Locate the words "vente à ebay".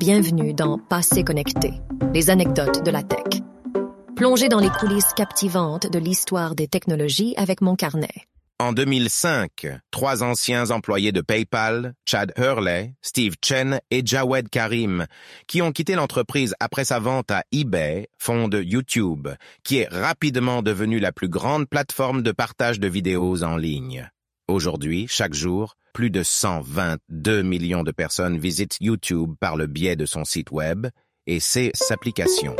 16.98-18.08